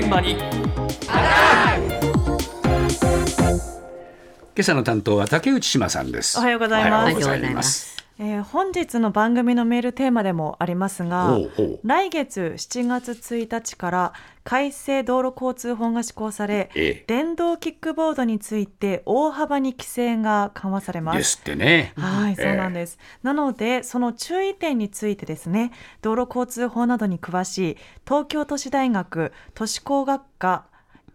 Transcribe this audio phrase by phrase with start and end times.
[0.00, 0.32] 現場に。
[0.32, 0.40] 今
[4.58, 6.38] 朝の担当は竹内島さんです。
[6.38, 6.90] おはようござい
[7.54, 7.89] ます
[8.22, 11.38] えー、本日の番組のメールテーマでもありますが
[11.82, 14.12] 来月7月1日から
[14.44, 21.18] 改正道路交通法が施行され、ええ、電動キックボードについて大幅に規制が緩和されます。
[21.18, 21.94] ですってね。
[21.96, 22.98] はい、そうなんです。
[23.00, 27.76] え、なのでその注意点についてですね道路交通法などに詳しい
[28.06, 30.66] 東京都市大学都市工学科、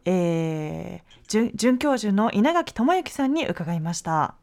[0.05, 4.33] えー、准教授の稲垣智之さんに伺いました。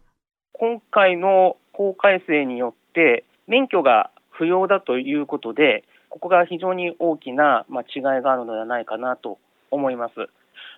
[0.53, 7.65] 今回の法改正によって免許が不要だということで、ここが非常に大きな、
[7.95, 9.39] 違いがあるのではないかなと
[9.71, 10.15] 思います。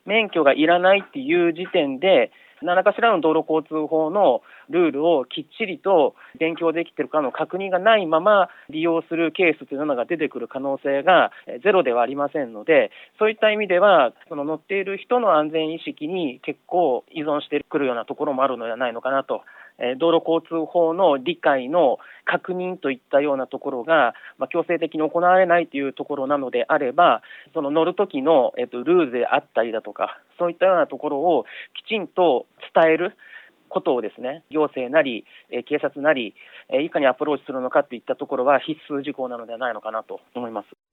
[0.07, 2.31] 免許がいらないっていう時点で、
[2.63, 11.31] 何らかしらの道路交通法のルールをきっちりと勉強できているかの確認がないまま利用するケースというのが出てくる可能性が
[11.63, 19.43] ゼロではありませんので、そういった意味では、その乗っている人の安全意識に結構依存してくるようなところもあるのではないのかなと
[19.99, 27.23] 道路交通法の理解の確認といったようなところが、まあ、強制的に行われないというところなのであれば、
[27.55, 31.45] その乗るときの、えっと、ルールであったりだとか、そういったようなところを
[31.85, 33.17] きちんと伝える。
[33.75, 36.35] ことをですね行政なり、え警察なり、
[36.69, 40.84] えいかにアプローチするのかといったところは必須事項なのではないのかなと思います。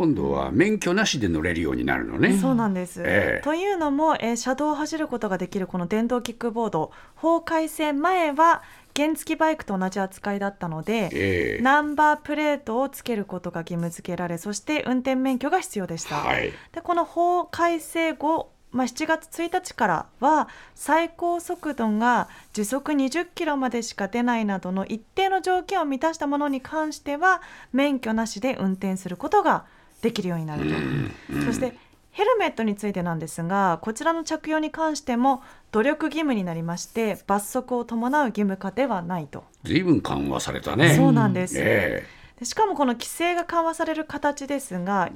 [0.00, 2.38] 今度は免許なしで乗れるようになるのね。
[2.38, 8.62] そうなんです、えー、というのも、えー、車道を走ることができるこの電動キックボード法改正前は
[8.96, 16.16] 原付バイクと同じ扱いだったので、えー、ナンバープレートをつけることが義務付けられそして運転免許が必要でした。
[16.16, 29.66] はい、でこの法改正後まあ、7月1日からは最高速度が時速20キロまでしか出ないなどの一定の条件を満たしたものに関しては免許なしで運転することが
[30.02, 31.44] できるようになると。
[31.44, 31.74] そして
[32.10, 39.44] ヘルメットについてなんですがこちらの着用に関しても努力義務になりまして罰則を伴う義務化ではないと。
[39.64, 40.94] 随分緩和されたね。
[40.96, 41.56] そうなんです。
[41.58, 45.10] えーしかもこの規制が緩和される形ですが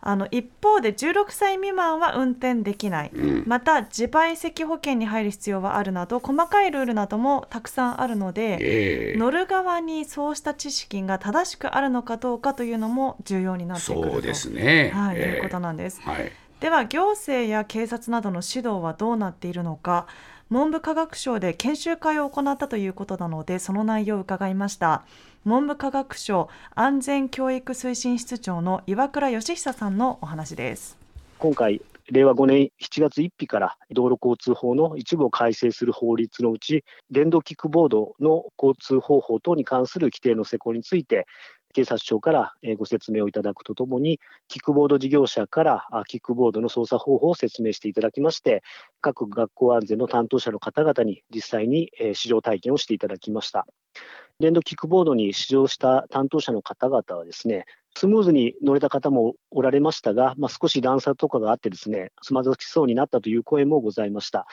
[0.00, 14.10] あの一方で16歳未満は運転できない、うん、また自賠責保険に入る必要はあるなど細かいルールなどもたくさんあるので、えー、乗る側にそうした知識が正しくあるのかどうかというのも重要になってくると。
[14.12, 16.00] そうですね、はい、えー、いうことなんです。
[16.02, 20.06] はいでは行政や警察などの指導はどうなっているのか
[20.50, 25.04] 文部科学省で研修会を行ったということなのでその内容を伺いました。
[25.44, 30.98] 文部科学省安全教育推進室長の岩倉義久さんのお話です。
[31.38, 41.26] 今回令和5年7月1日から道路交通法の一部を改正する法律のうち、電動キックボードの交通方法等に関する規定の施行について、
[41.72, 48.62] 警察庁からご説明をいただくとともに、キックボード事業者からキックボードの操作方法を説明していただきまして、
[49.00, 53.66] 各学校安全の担当者の方々に実際に試乗体験をしていただきました。
[54.40, 64.46] 電動キックボードに試乗した担当者の方々はですね、スムーズに乗れた方もおられましたが、まあ、少し段差とかがあってですね、つまずきそうになったという声もございました。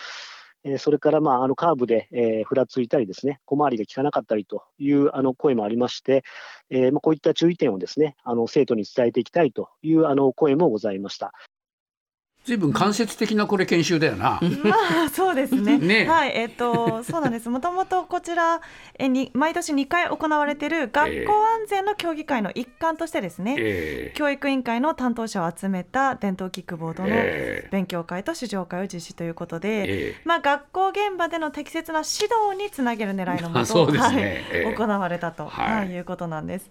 [0.63, 6.23] えそれから、まあ、あのカーブで、え、ふらついたりですね、小回りが効かなかったりというあの声もありまして、
[6.69, 11.31] え、ま、こういった注意点をですね、あの生徒に伝えていきたいというあの声もございました。
[12.47, 14.39] 随分間接的なこれ研修だよな。
[14.63, 15.77] まあそうですね。
[15.85, 16.07] ね。
[16.07, 17.49] はいえっ、ー、とそうなんです。
[17.49, 18.61] もともとこちら
[18.97, 27.09] えに毎年2回行われている学校安全の協議会の一環としてですね、えー、教育委員会の担当者を集めた伝統キックボードの
[27.69, 36.69] 勉強会と試乗会を実施ということで、えー、まあ学校現場での適切な指導につなげる狙いのもと、 ね、はい、行われたと、はい、いうことなんです。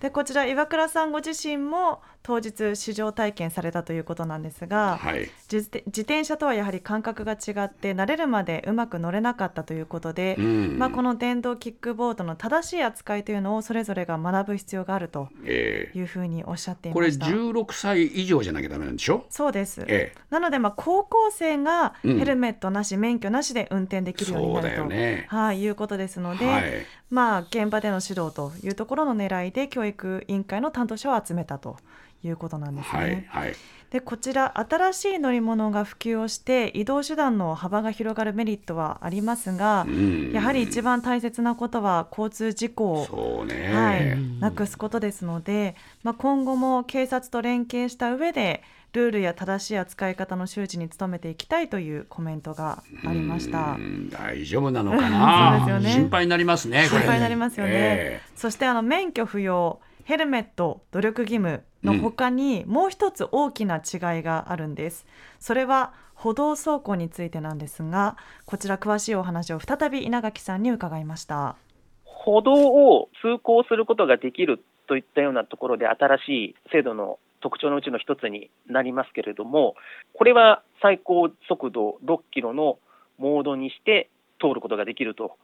[0.00, 5.68] でこちら岩倉さんご自身も当日試乗体験されたということなんですが、はい、自
[6.02, 19.24] 転車とはやはり感覚が違って慣れるまでうまく乗れなかったということで、うん、まあ、この電動キックボードの正しい扱いというのをそれぞれが学ぶ必要があるというふうにおっしゃっていました、えー、これ16歳以上じゃなきゃダメなんでしょ？
[19.28, 26.64] そうです、えー、なのでまあ高校生がヘルメットなし、うん、免許なしで運転できるようになると、ね、はい、いうことですので、はい、
[27.10, 31.76] まあ、現場での指導というところの狙いで教育委員会の担当者を集めたと
[32.24, 33.26] いうことなんですね。
[33.28, 33.54] はい、はい、
[33.90, 39.86] でこちら新しい乗り物が普及をして移動手段の幅が広がるメリットはありますが、
[40.32, 53.78] やはり一番大切なことは交通事故を、ね、はい、なくすことですので、まあ、今後も警察と連携した上でルールや正しい扱い方の周知に努めていきたいというコメントがありました。
[54.10, 55.58] 大丈夫なのかな？
[55.66, 65.06] そうですよ、ね、心配になりますね心配になりますよね、えー、そしてあの免許不要ヘルメット努力義務の他にもう一つ大きな違いがあるんです。
[65.38, 71.56] それは歩道走行についてなんですが、こちら詳しいお話を再び稲垣さんに伺いました。
[72.04, 79.74] 歩道を通行することができるといったようなところで新しい制度の特徴のうちの一つになりますけれども、
[80.14, 82.78] これは最高速度6キロの
[83.18, 84.08] モードにして
[84.40, 85.36] 通ることができると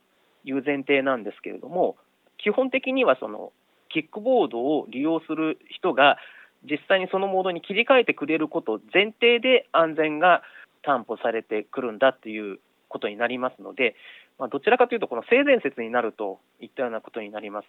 [0.44, 1.96] いう前提なんですけれども、
[2.38, 3.52] 基本的にはその
[3.88, 6.18] キックボードを利用する人が
[6.64, 10.42] 実際にそのモードに切り替えてくれること前提で安全が
[10.82, 12.58] 担保されてくるんだという
[12.88, 13.94] ことになりますので、
[14.38, 17.66] まあ、どちらかというと、この性善説になるといったようなことになります。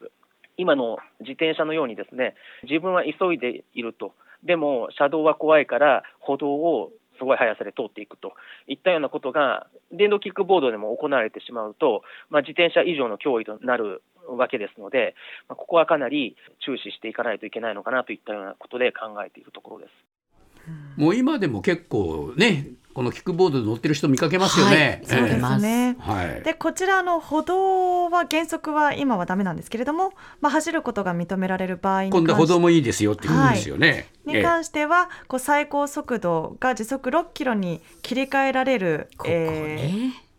[0.57, 4.13] 今の自転車のようにですね、自分は急いでいると、
[4.43, 8.33] でも車道は怖いから歩道をすごい速さで通っていくと
[8.67, 14.03] いったようなことが、電動キックボードでも行われてしまうと、まあ、自転車以上の脅威となる
[14.37, 15.15] わけですので、
[15.47, 16.35] まあ、ここはかなり
[16.65, 19.91] 注視していかないといけないのかなといったようなことで考えているところです。
[20.97, 25.01] もう今でも結構ねこのキックボードで乗ってる人見かけますよね。
[25.07, 25.95] はい、そうですね。
[25.99, 30.11] はい、でこちらの歩道は原則は今はダメなんですけれども、
[30.41, 34.07] まあ走ることが認められる場合に今度歩道もいいですよっていうことですよね。
[34.25, 39.91] はい、に関しては、こう最高速度が時速6キロに切り替えられる、ここえ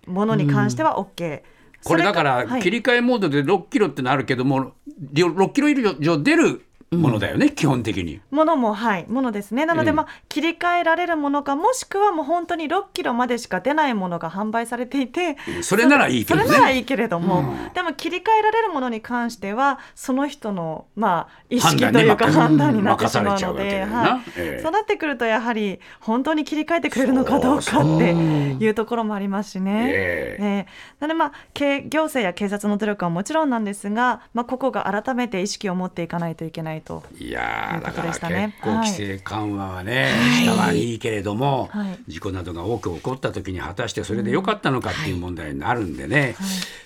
[0.06, 1.30] ー、ものに関しては OK。
[1.30, 4.72] うんこれだから切り替えモードで6キロってのあるけども、
[5.12, 6.64] 6キロ以上出る
[6.96, 8.20] ものだよね、うん、基本的に。
[8.30, 9.06] ものもはい。
[9.08, 9.66] ものですね。
[9.66, 22.90] なので、まあ、切り替えられるものかもしくはもう本当に6キロまでしか出ないものが販売されていてそれならいいけど、ね、それならいいけれども、うん、でも切り替えられるものに関してはその人の、まあ、意識というか判断にな。
[22.94, 29.90] ってしまうので、はいえー、そうなってくるとやはり本当に切り替えてくれるのかどうかっていうところもありますしね。
[29.90, 38.20] えー、えー、なので、まあ、行政や警察の努力はもちろんなんですが、まあ、ここが改めて意識を持っていかないといけないといやだから結
[38.60, 40.10] 構規制緩和はね、
[40.40, 46.34] したはいいけれども、はい、事故などが多く起こった時に果たしてそれでよかったのかっていう問題になるんでね、はい、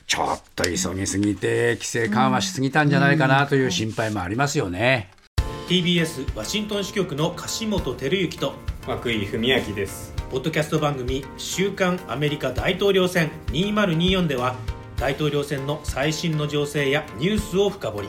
[0.07, 5.11] ちょっと急ぎすぎて規制緩和しすぎたんじゃないかなという心配もありますよね。
[5.69, 8.53] TBS ワシントン支局の樫本照之と
[8.87, 10.15] 涌井文明です。
[10.31, 14.57] ポッドキャスト番組「週刊アメリカ大統領選2024」では
[14.97, 18.09] 大統領選の最新の情勢やニュースを深掘り